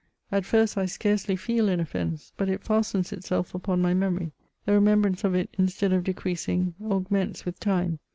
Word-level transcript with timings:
At 0.31 0.45
first, 0.45 0.79
I 0.79 0.87
scarcely 0.87 1.35
feel 1.35 1.69
an 1.69 1.79
offence; 1.79 2.33
buj^it 2.35 2.61
fastens 2.61 3.13
itself 3.13 3.53
upon 3.53 3.83
my 3.83 3.93
memory; 3.93 4.31
the 4.65 4.73
remembrance 4.73 5.23
of 5.23 5.35
it, 5.35 5.53
instead 5.59 5.93
of 5.93 6.03
decreasing, 6.03 6.73
augments 6.83 7.45
with 7.45 7.59
time. 7.59 7.99